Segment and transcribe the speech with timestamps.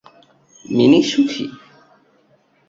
[0.65, 1.45] Mini সুখী।